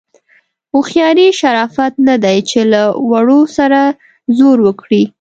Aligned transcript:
هوښیاري 0.73 1.27
شرافت 1.39 1.93
نه 2.07 2.15
دی 2.23 2.37
چې 2.49 2.59
له 2.71 2.81
وړو 3.09 3.39
سره 3.57 3.81
زور 4.37 4.57
وکړي. 4.67 5.03